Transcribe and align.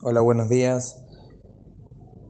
Hola, 0.00 0.20
buenos 0.20 0.48
días. 0.48 0.98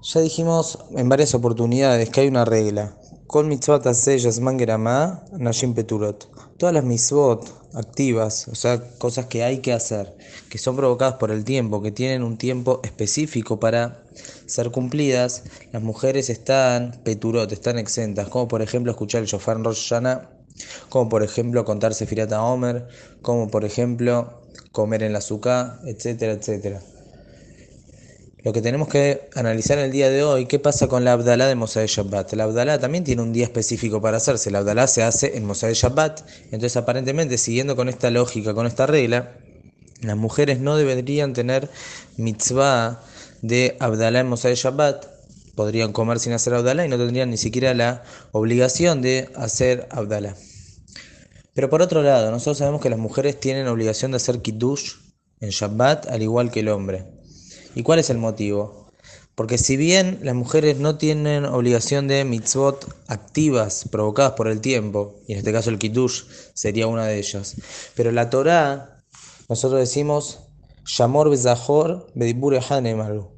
Ya 0.01 0.23
dijimos 0.23 0.79
en 0.97 1.11
varias 1.11 1.35
oportunidades 1.35 2.09
que 2.09 2.23
hay 2.23 2.29
una 2.29 2.47
regla. 2.47 2.97
Con 3.27 3.47
mitzvot 3.47 3.87
aseyas 3.87 4.41
mangerama, 4.41 5.23
nashim 5.33 5.75
peturot. 5.75 6.31
Todas 6.57 6.75
las 6.75 6.85
mitzvot 6.85 7.47
activas, 7.75 8.49
o 8.49 8.55
sea, 8.55 8.81
cosas 8.97 9.27
que 9.27 9.45
hay 9.45 9.59
que 9.59 9.75
hacer, 9.75 10.17
que 10.49 10.57
son 10.57 10.77
provocadas 10.77 11.17
por 11.17 11.31
el 11.31 11.45
tiempo, 11.45 11.83
que 11.83 11.93
tienen 11.93 12.23
un 12.23 12.39
tiempo 12.39 12.81
específico 12.85 13.61
para 13.61 14.03
ser 14.47 14.71
cumplidas, 14.71 15.43
las 15.71 15.83
mujeres 15.83 16.31
están 16.31 17.03
peturot, 17.05 17.53
están 17.53 17.79
exentas, 17.79 18.29
como 18.29 18.49
por 18.49 18.63
ejemplo 18.63 18.93
escuchar 18.93 19.21
el 19.21 19.27
shofar 19.27 19.59
en 19.59 19.65
como 20.89 21.11
por 21.11 21.23
ejemplo 21.23 21.67
contar 21.67 21.93
Sefirata 21.93 22.43
Omer, 22.43 22.89
como 23.21 23.51
por 23.51 23.67
ejemplo 23.67 24.41
comer 24.73 25.03
en 25.03 25.13
la 25.13 25.19
azúcar, 25.19 25.81
etcétera, 25.85 26.33
etcétera. 26.33 26.81
Lo 28.49 28.55
que 28.55 28.63
tenemos 28.63 28.89
que 28.89 29.29
analizar 29.35 29.77
el 29.77 29.93
día 29.93 30.09
de 30.09 30.23
hoy, 30.25 30.47
¿qué 30.47 30.59
pasa 30.59 30.89
con 30.89 31.05
la 31.05 31.13
Abdalá 31.13 31.49
de 31.49 31.55
Mosai 31.55 31.87
Shabbat? 31.87 32.33
La 32.33 32.45
Abdalá 32.45 32.79
también 32.79 33.05
tiene 33.05 33.21
un 33.21 33.31
día 33.31 33.45
específico 33.45 34.01
para 34.01 34.17
hacerse. 34.17 34.51
La 34.51 34.61
Abdalá 34.61 34.87
se 34.87 35.03
hace 35.03 35.37
en 35.37 35.45
Mosai 35.45 35.75
Shabbat. 35.75 36.23
Entonces, 36.45 36.79
aparentemente, 36.79 37.37
siguiendo 37.37 37.77
con 37.77 37.91
esta 37.91 38.11
lógica, 38.11 38.55
con 38.55 38.67
esta 38.67 38.87
regla, 38.87 39.35
las 40.01 40.17
mujeres 40.17 40.61
no 40.61 40.79
deberían 40.79 41.35
tener 41.35 41.69
mitzvah 42.17 43.03
de 43.43 43.77
Abdalá 43.81 44.21
en 44.21 44.29
Mosai 44.29 44.55
Shabbat. 44.55 45.05
Podrían 45.55 45.93
comer 45.93 46.19
sin 46.19 46.33
hacer 46.33 46.55
Abdalá 46.55 46.87
y 46.87 46.89
no 46.89 46.97
tendrían 46.97 47.29
ni 47.29 47.37
siquiera 47.37 47.75
la 47.75 48.03
obligación 48.33 49.03
de 49.03 49.29
hacer 49.37 49.87
Abdalá. 49.91 50.37
Pero 51.53 51.69
por 51.69 51.83
otro 51.83 52.03
lado, 52.03 52.31
nosotros 52.31 52.57
sabemos 52.57 52.81
que 52.81 52.89
las 52.89 52.99
mujeres 52.99 53.39
tienen 53.39 53.69
obligación 53.69 54.13
de 54.13 54.17
hacer 54.17 54.41
Kiddush 54.41 54.93
en 55.39 55.51
Shabbat 55.51 56.07
al 56.07 56.23
igual 56.23 56.51
que 56.51 56.61
el 56.61 56.71
hombre. 56.71 57.18
¿Y 57.79 57.85
cuál 57.85 58.01
es 58.01 58.11
el 58.11 58.19
motivo? 58.19 58.91
Porque 59.37 59.57
si 59.57 59.77
bien 59.77 60.19
las 60.25 60.35
mujeres 60.35 60.81
no 60.81 60.99
tienen 60.99 61.45
obligación 61.45 62.09
de 62.09 62.25
mitzvot 62.25 62.85
activas 63.07 63.85
provocadas 63.89 64.33
por 64.33 64.49
el 64.49 64.61
tiempo, 64.61 65.15
y 65.29 65.35
en 65.35 65.39
este 65.39 65.53
caso 65.53 65.71
el 65.71 65.79
kiddush 65.79 66.25
sería 66.55 66.89
una 66.89 67.07
de 67.07 67.21
ellas, 67.21 67.55
pero 67.95 68.11
la 68.11 68.31
Torá, 68.31 69.05
nosotros 69.49 69.79
decimos, 69.79 70.41
Shamor 70.87 71.31
bezahor 71.31 72.11
bedibure 72.17 72.61
hanemaru. 72.69 73.29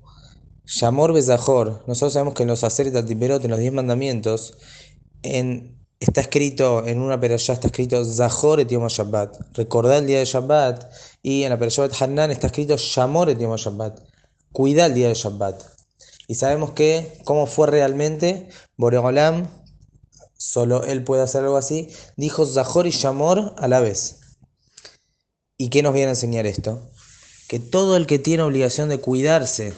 Shamor 0.65 1.13
bezahor. 1.13 1.85
Nosotros 1.87 2.15
sabemos 2.15 2.33
que 2.33 2.45
en 2.45 2.49
los 2.49 2.65
Aseret 2.65 2.97
Atiperot, 2.97 3.45
en 3.45 3.51
los 3.51 3.61
diez 3.61 3.75
mandamientos, 3.75 4.57
en, 5.23 5.79
está 6.01 6.23
escrito, 6.23 6.87
en 6.87 7.03
una 7.03 7.21
perashá 7.21 7.53
está 7.53 7.67
escrito 7.67 8.03
Zahor 8.07 8.61
et 8.61 8.71
Yom 8.71 8.87
Shabbat. 8.87 9.37
Recordar 9.53 9.99
el 9.99 10.07
día 10.07 10.21
de 10.21 10.25
Shabbat. 10.25 10.91
Y 11.23 11.43
en 11.43 11.51
la 11.51 11.59
perashá 11.59 11.87
de 11.87 11.95
Hanan 12.01 12.31
está 12.31 12.47
escrito 12.47 12.79
Shamor 12.79 13.29
et 13.29 13.39
Yom 13.39 13.55
Shabbat 13.57 14.10
cuida 14.53 14.87
el 14.87 14.95
día 14.95 15.09
de 15.09 15.15
Shabbat. 15.15 15.63
Y 16.29 16.37
sabemos 16.37 16.73
que, 16.73 17.21
cómo 17.25 17.47
fue 17.47 17.67
realmente, 17.67 18.49
Boreolam, 18.77 19.49
solo 20.37 20.85
él 20.85 21.03
puede 21.05 21.23
hacer 21.23 21.43
algo 21.43 21.57
así, 21.57 21.91
dijo 22.17 22.47
Zahor 22.47 22.87
y 22.87 22.91
Shamor 22.91 23.55
a 23.59 23.69
la 23.69 23.81
vez. 23.81 24.21
¿Y 25.57 25.69
qué 25.69 25.83
nos 25.83 25.93
viene 25.93 26.09
a 26.09 26.11
enseñar 26.11 26.47
esto? 26.47 26.91
Que 27.49 27.59
todo 27.59 27.97
el 27.97 28.07
que 28.07 28.19
tiene 28.19 28.45
obligación 28.45 28.89
de 28.89 29.01
cuidarse 29.01 29.75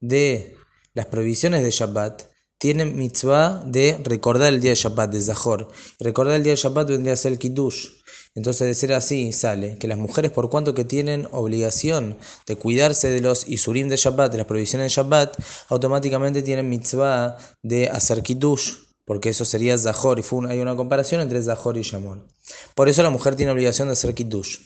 de 0.00 0.56
las 0.94 1.06
prohibiciones 1.06 1.62
de 1.62 1.70
Shabbat, 1.70 2.22
tiene 2.58 2.84
mitzvah 2.86 3.62
de 3.66 4.00
recordar 4.04 4.52
el 4.54 4.60
día 4.60 4.70
de 4.70 4.76
Shabbat, 4.76 5.10
de 5.10 5.20
Zahor. 5.20 5.68
Recordar 5.98 6.36
el 6.36 6.44
día 6.44 6.52
de 6.52 6.60
Shabbat 6.60 6.88
vendría 6.88 7.14
a 7.14 7.16
ser 7.16 7.32
el 7.32 7.38
Kiddush. 7.38 7.88
Entonces, 8.34 8.66
de 8.66 8.74
ser 8.74 8.92
así, 8.92 9.32
sale 9.32 9.78
que 9.78 9.86
las 9.86 9.98
mujeres, 9.98 10.32
por 10.32 10.50
cuanto 10.50 10.74
que 10.74 10.84
tienen 10.84 11.28
obligación 11.30 12.18
de 12.46 12.56
cuidarse 12.56 13.10
de 13.10 13.20
los 13.20 13.48
Isurim 13.48 13.88
de 13.88 13.96
Shabbat, 13.96 14.32
de 14.32 14.38
las 14.38 14.46
prohibiciones 14.46 14.86
de 14.86 15.02
Shabbat, 15.02 15.36
automáticamente 15.68 16.42
tienen 16.42 16.68
mitzvah 16.68 17.36
de 17.62 17.88
hacer 17.88 18.22
Kiddush, 18.22 18.72
porque 19.04 19.28
eso 19.28 19.44
sería 19.44 19.78
Zahor, 19.78 20.18
y 20.18 20.24
hay 20.48 20.58
una 20.58 20.74
comparación 20.74 21.20
entre 21.20 21.42
Zahor 21.42 21.76
y 21.76 21.82
Shamor. 21.82 22.26
Por 22.74 22.88
eso 22.88 23.02
la 23.02 23.10
mujer 23.10 23.36
tiene 23.36 23.52
obligación 23.52 23.88
de 23.88 23.92
hacer 23.92 24.14
Kiddush. 24.14 24.58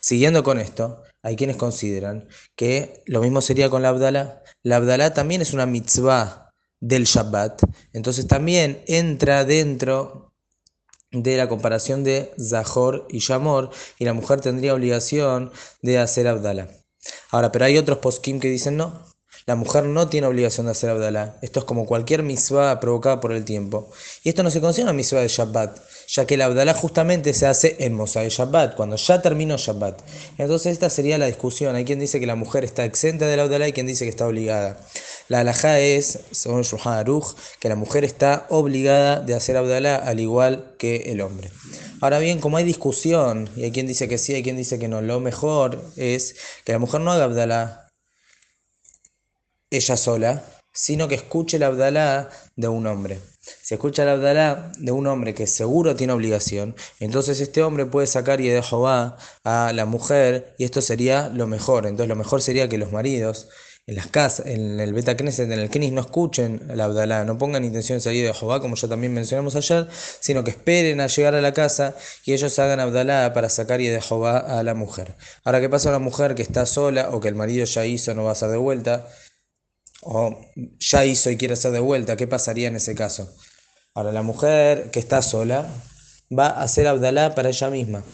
Siguiendo 0.00 0.42
con 0.42 0.58
esto, 0.58 1.02
hay 1.22 1.36
quienes 1.36 1.56
consideran 1.56 2.28
que 2.54 3.02
lo 3.06 3.20
mismo 3.22 3.40
sería 3.40 3.70
con 3.70 3.82
la 3.82 3.88
Abdalá. 3.88 4.42
La 4.62 4.76
Abdalá 4.76 5.14
también 5.14 5.40
es 5.40 5.54
una 5.54 5.66
mitzvah 5.66 6.50
del 6.80 7.04
Shabbat, 7.04 7.62
entonces 7.94 8.26
también 8.26 8.82
entra 8.86 9.44
dentro 9.44 10.25
de 11.22 11.36
la 11.36 11.48
comparación 11.48 12.04
de 12.04 12.32
Zahor 12.38 13.06
y 13.08 13.18
Shamor, 13.18 13.70
y 13.98 14.04
la 14.04 14.12
mujer 14.12 14.40
tendría 14.40 14.74
obligación 14.74 15.50
de 15.82 15.98
hacer 15.98 16.28
Abdala. 16.28 16.68
Ahora, 17.30 17.52
pero 17.52 17.64
hay 17.64 17.78
otros 17.78 17.98
poskim 17.98 18.40
que 18.40 18.48
dicen 18.48 18.76
no, 18.76 19.04
la 19.46 19.54
mujer 19.54 19.84
no 19.84 20.08
tiene 20.08 20.26
obligación 20.26 20.66
de 20.66 20.72
hacer 20.72 20.90
Abdalá. 20.90 21.36
Esto 21.40 21.60
es 21.60 21.64
como 21.64 21.86
cualquier 21.86 22.24
misvah 22.24 22.80
provocada 22.80 23.20
por 23.20 23.32
el 23.32 23.44
tiempo. 23.44 23.88
Y 24.24 24.30
esto 24.30 24.42
no 24.42 24.50
se 24.50 24.60
considera 24.60 24.90
una 24.90 24.96
misvah 24.96 25.20
de 25.20 25.28
Shabbat, 25.28 25.78
ya 26.08 26.26
que 26.26 26.34
el 26.34 26.42
Abdalá 26.42 26.74
justamente 26.74 27.32
se 27.32 27.46
hace 27.46 27.76
en 27.78 27.96
de 27.96 28.28
Shabbat, 28.28 28.74
cuando 28.74 28.96
ya 28.96 29.22
terminó 29.22 29.56
Shabbat. 29.56 30.02
Entonces 30.38 30.72
esta 30.72 30.90
sería 30.90 31.16
la 31.16 31.26
discusión. 31.26 31.76
Hay 31.76 31.84
quien 31.84 32.00
dice 32.00 32.18
que 32.18 32.26
la 32.26 32.34
mujer 32.34 32.64
está 32.64 32.84
exenta 32.84 33.28
del 33.28 33.38
Abdalá 33.38 33.68
y 33.68 33.72
quien 33.72 33.86
dice 33.86 34.04
que 34.04 34.10
está 34.10 34.26
obligada. 34.26 34.80
La 35.28 35.40
alajá 35.40 35.78
es, 35.78 36.18
según 36.32 36.62
Shulchan 36.62 36.94
Aruch, 36.94 37.36
que 37.60 37.68
la 37.68 37.76
mujer 37.76 38.02
está 38.02 38.46
obligada 38.50 39.20
de 39.20 39.34
hacer 39.34 39.56
Abdalá 39.56 39.94
al 39.94 40.18
igual 40.18 40.74
que 40.76 41.12
el 41.12 41.20
hombre. 41.20 41.52
Ahora 42.00 42.18
bien, 42.18 42.40
como 42.40 42.56
hay 42.56 42.64
discusión, 42.64 43.48
y 43.54 43.62
hay 43.62 43.70
quien 43.70 43.86
dice 43.86 44.08
que 44.08 44.18
sí, 44.18 44.34
hay 44.34 44.42
quien 44.42 44.56
dice 44.56 44.80
que 44.80 44.88
no, 44.88 45.02
lo 45.02 45.20
mejor 45.20 45.84
es 45.94 46.34
que 46.64 46.72
la 46.72 46.80
mujer 46.80 47.00
no 47.00 47.12
haga 47.12 47.24
Abdalá 47.24 47.85
ella 49.70 49.96
sola, 49.96 50.44
sino 50.72 51.08
que 51.08 51.14
escuche 51.14 51.58
la 51.58 51.68
Abdalá 51.68 52.28
de 52.54 52.68
un 52.68 52.86
hombre. 52.86 53.20
Si 53.40 53.74
escucha 53.74 54.04
la 54.04 54.12
Abdalá 54.12 54.72
de 54.78 54.92
un 54.92 55.06
hombre 55.06 55.34
que 55.34 55.46
seguro 55.46 55.96
tiene 55.96 56.12
obligación, 56.12 56.76
entonces 57.00 57.40
este 57.40 57.62
hombre 57.62 57.86
puede 57.86 58.06
sacar 58.06 58.40
y 58.40 58.48
de 58.48 58.62
Jehová 58.62 59.16
a 59.44 59.72
la 59.72 59.86
mujer 59.86 60.54
y 60.58 60.64
esto 60.64 60.82
sería 60.82 61.28
lo 61.30 61.46
mejor. 61.46 61.86
Entonces 61.86 62.08
lo 62.08 62.16
mejor 62.16 62.42
sería 62.42 62.68
que 62.68 62.78
los 62.78 62.92
maridos 62.92 63.48
en 63.86 63.94
las 63.94 64.08
casas, 64.08 64.46
en 64.46 64.80
el 64.80 64.92
Beta 64.92 65.12
en 65.12 65.52
el 65.52 65.70
Knis, 65.70 65.92
no 65.92 66.00
escuchen 66.00 66.60
la 66.74 66.86
Abdalá, 66.86 67.24
no 67.24 67.38
pongan 67.38 67.64
intención 67.64 67.98
de 67.98 68.02
salir 68.02 68.26
de 68.26 68.34
Jehová, 68.34 68.60
como 68.60 68.74
ya 68.74 68.88
también 68.88 69.14
mencionamos 69.14 69.54
ayer, 69.54 69.86
sino 70.18 70.42
que 70.42 70.50
esperen 70.50 71.00
a 71.00 71.06
llegar 71.06 71.36
a 71.36 71.40
la 71.40 71.52
casa 71.52 71.94
y 72.24 72.32
ellos 72.32 72.58
hagan 72.58 72.80
Abdalá 72.80 73.32
para 73.32 73.48
sacar 73.48 73.80
y 73.80 73.86
de 73.86 74.00
Jehová 74.00 74.38
a 74.38 74.64
la 74.64 74.74
mujer. 74.74 75.14
Ahora, 75.44 75.60
¿qué 75.60 75.68
pasa 75.68 75.90
a 75.90 75.92
la 75.92 76.00
mujer 76.00 76.34
que 76.34 76.42
está 76.42 76.66
sola 76.66 77.10
o 77.12 77.20
que 77.20 77.28
el 77.28 77.36
marido 77.36 77.64
ya 77.64 77.86
hizo, 77.86 78.12
no 78.14 78.24
va 78.24 78.32
a 78.32 78.34
ser 78.34 78.50
de 78.50 78.56
vuelta? 78.56 79.06
O 80.06 80.38
ya 80.78 81.04
hizo 81.04 81.30
y 81.30 81.36
quiere 81.36 81.54
hacer 81.54 81.72
de 81.72 81.80
vuelta, 81.80 82.16
¿qué 82.16 82.26
pasaría 82.26 82.68
en 82.68 82.76
ese 82.76 82.94
caso? 82.94 83.28
Ahora, 83.94 84.12
la 84.12 84.22
mujer 84.22 84.90
que 84.90 85.00
está 85.00 85.22
sola 85.22 85.68
va 86.36 86.48
a 86.48 86.62
hacer 86.62 86.86
Abdalá 86.86 87.34
para 87.34 87.48
ella 87.48 87.70
misma. 87.70 88.04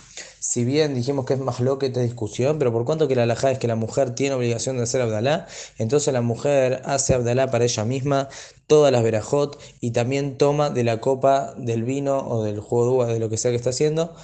Si 0.41 0.65
bien 0.65 0.95
dijimos 0.95 1.25
que 1.27 1.35
es 1.35 1.41
más 1.41 1.61
loca 1.61 1.87
esta 1.87 2.01
discusión, 2.01 2.59
pero 2.59 2.73
por 2.73 2.85
cuanto 2.85 3.09
que 3.09 3.15
la 3.15 3.25
alajá 3.25 3.51
es 3.53 3.59
que 3.59 3.69
la 3.69 3.77
mujer 3.77 4.15
tiene 4.15 4.35
obligación 4.35 4.77
de 4.77 4.85
hacer 4.85 5.01
Abdalá, 5.03 5.47
entonces 5.79 6.13
la 6.13 6.21
mujer 6.23 6.83
hace 6.85 7.15
Abdalá 7.15 7.51
para 7.51 7.65
ella 7.65 7.85
misma 7.85 8.29
todas 8.67 8.93
las 8.93 9.03
verajot 9.03 9.61
y 9.81 9.93
también 9.93 10.39
toma 10.39 10.71
de 10.71 10.85
la 10.85 11.01
copa 11.01 11.55
del 11.59 11.85
vino 11.85 12.19
o 12.19 12.43
del 12.43 12.61
jugo 12.61 13.07
de 13.07 13.15
de 13.15 13.21
lo 13.21 13.29
que 13.29 13.37
sea 13.37 13.51
que 13.51 13.57
está 13.57 13.71
haciendo, 13.71 14.15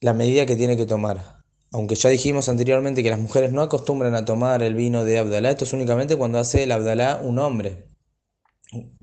la 0.00 0.12
medida 0.14 0.46
que 0.46 0.56
tiene 0.56 0.76
que 0.76 0.86
tomar 0.86 1.37
aunque 1.72 1.94
ya 1.94 2.08
dijimos 2.10 2.48
anteriormente 2.48 3.02
que 3.02 3.10
las 3.10 3.18
mujeres 3.18 3.52
no 3.52 3.62
acostumbran 3.62 4.14
a 4.14 4.24
tomar 4.24 4.62
el 4.62 4.74
vino 4.74 5.04
de 5.04 5.18
Abdalá, 5.18 5.50
esto 5.50 5.64
es 5.64 5.72
únicamente 5.72 6.16
cuando 6.16 6.38
hace 6.38 6.62
el 6.62 6.72
Abdalá 6.72 7.20
un 7.22 7.38
hombre, 7.38 7.88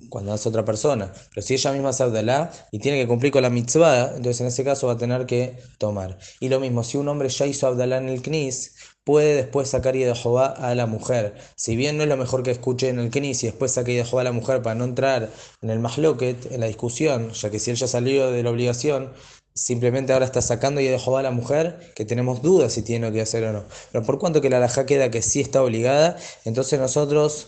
cuando 0.10 0.34
hace 0.34 0.50
otra 0.50 0.66
persona. 0.66 1.12
Pero 1.30 1.46
si 1.46 1.54
ella 1.54 1.72
misma 1.72 1.90
hace 1.90 2.04
Abdalá 2.04 2.52
y 2.72 2.80
tiene 2.80 3.00
que 3.00 3.08
cumplir 3.08 3.32
con 3.32 3.44
la 3.44 3.50
mitzvah, 3.50 4.16
entonces 4.16 4.42
en 4.42 4.48
ese 4.48 4.64
caso 4.64 4.88
va 4.88 4.94
a 4.94 4.98
tener 4.98 5.26
que 5.26 5.58
tomar. 5.78 6.18
Y 6.40 6.50
lo 6.50 6.60
mismo, 6.60 6.84
si 6.84 6.98
un 6.98 7.08
hombre 7.08 7.30
ya 7.30 7.46
hizo 7.46 7.68
Abdalá 7.68 7.98
en 7.98 8.10
el 8.10 8.22
Knis, 8.22 8.76
puede 9.04 9.36
después 9.36 9.70
sacar 9.70 9.96
y 9.96 10.04
Jehová 10.04 10.48
a 10.48 10.74
la 10.76 10.88
mujer. 10.88 11.36
Si 11.56 11.76
bien 11.76 11.98
no 11.98 12.04
es 12.04 12.10
lo 12.10 12.18
mejor 12.18 12.44
que 12.44 12.52
escuche 12.52 12.90
en 12.90 13.00
el 13.00 13.12
Knis 13.12 13.44
y 13.44 13.48
después 13.48 13.72
saque 13.72 13.94
y 13.94 14.00
a 14.00 14.24
la 14.24 14.32
mujer 14.32 14.62
para 14.62 14.76
no 14.76 14.84
entrar 14.84 15.30
en 15.62 15.70
el 15.70 15.80
Mahloket, 15.80 16.52
en 16.52 16.60
la 16.60 16.68
discusión, 16.68 17.32
ya 17.32 17.52
que 17.52 17.60
si 17.60 17.72
él 17.72 17.78
ya 17.78 17.88
salió 17.88 18.32
de 18.32 18.44
la 18.44 18.50
obligación, 18.50 19.12
simplemente 19.56 20.14
ahora 20.14 20.26
está 20.26 20.42
sacando 20.42 20.82
y 20.82 20.86
de 20.88 21.00
Jehová 21.00 21.22
a 21.22 21.24
la 21.24 21.32
mujer, 21.32 21.94
que 21.96 22.06
tenemos 22.06 22.42
dudas 22.42 22.74
si 22.74 22.82
tiene 22.82 23.12
que 23.12 23.22
hacer 23.22 23.44
o 23.46 23.54
no. 23.54 23.66
Pero 23.92 24.06
por 24.06 24.20
cuanto 24.20 24.42
que 24.42 24.50
la 24.50 24.58
alhaja 24.58 24.86
queda 24.86 25.10
que 25.10 25.22
sí 25.22 25.42
está 25.42 25.64
obligada, 25.64 26.18
entonces 26.44 26.80
nosotros 26.80 27.48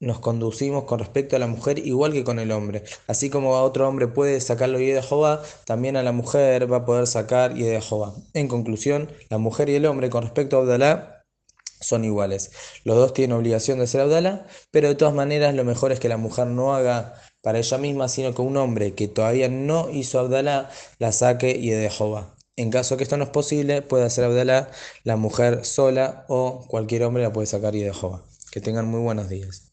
nos 0.00 0.18
conducimos 0.20 0.84
con 0.84 0.98
respecto 0.98 1.36
a 1.36 1.38
la 1.38 1.46
mujer 1.46 1.78
igual 1.78 2.12
que 2.12 2.24
con 2.24 2.38
el 2.38 2.50
hombre. 2.52 2.84
Así 3.06 3.30
como 3.30 3.54
a 3.54 3.62
otro 3.62 3.88
hombre 3.88 4.08
puede 4.08 4.40
sacarlo 4.40 4.80
y 4.80 4.86
de 4.86 5.02
Jehová, 5.02 5.42
también 5.64 5.96
a 5.96 6.02
la 6.02 6.12
mujer 6.12 6.70
va 6.70 6.78
a 6.78 6.84
poder 6.84 7.06
sacar 7.06 7.56
y 7.56 7.62
de 7.62 7.80
Jehová. 7.80 8.14
En 8.34 8.48
conclusión, 8.48 9.10
la 9.28 9.38
mujer 9.38 9.68
y 9.68 9.76
el 9.76 9.86
hombre 9.86 10.10
con 10.10 10.22
respecto 10.22 10.56
a 10.56 10.60
Abdalá 10.60 11.24
son 11.80 12.04
iguales. 12.04 12.52
Los 12.84 12.96
dos 12.96 13.12
tienen 13.12 13.36
obligación 13.36 13.78
de 13.78 13.86
ser 13.86 14.02
Abdalá, 14.02 14.46
pero 14.70 14.88
de 14.88 14.94
todas 14.94 15.14
maneras 15.14 15.54
lo 15.54 15.64
mejor 15.64 15.92
es 15.92 16.00
que 16.00 16.08
la 16.08 16.16
mujer 16.16 16.48
no 16.48 16.74
haga 16.74 17.14
para 17.42 17.58
ella 17.58 17.78
misma, 17.78 18.08
sino 18.08 18.34
que 18.34 18.42
un 18.42 18.56
hombre 18.56 18.94
que 18.94 19.08
todavía 19.08 19.48
no 19.48 19.90
hizo 19.90 20.18
Abdalá 20.20 20.70
la 20.98 21.12
saque 21.12 21.50
y 21.50 21.70
de 21.70 21.90
Jehová. 21.90 22.34
En 22.56 22.70
caso 22.70 22.96
que 22.96 23.04
esto 23.04 23.16
no 23.16 23.24
es 23.24 23.30
posible, 23.30 23.82
puede 23.82 24.04
hacer 24.04 24.24
Abdalá 24.24 24.70
la 25.04 25.16
mujer 25.16 25.64
sola 25.64 26.24
o 26.28 26.64
cualquier 26.68 27.04
hombre 27.04 27.22
la 27.22 27.32
puede 27.32 27.46
sacar 27.46 27.74
y 27.74 27.82
de. 27.82 28.24
Que 28.50 28.60
tengan 28.60 28.86
muy 28.88 29.00
buenos 29.00 29.28
días. 29.28 29.71